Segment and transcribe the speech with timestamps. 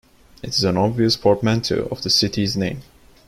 [0.41, 2.83] It is an obvious portmanteau of the cities' names.